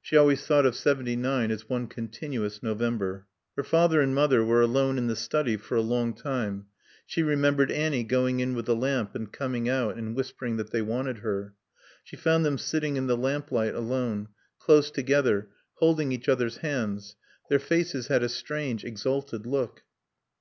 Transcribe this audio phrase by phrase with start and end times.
[0.00, 3.26] She always thought of seventy nine as one continuous November.
[3.56, 6.66] Her father and mother were alone in the study for a long time;
[7.04, 10.80] she remembered Annie going in with the lamp and coming out and whispering that they
[10.80, 11.54] wanted her.
[12.04, 14.28] She found them sitting in the lamplight alone,
[14.60, 15.48] close together,
[15.78, 17.16] holding each other's hands;
[17.48, 19.82] their faces had a strange, exalted look.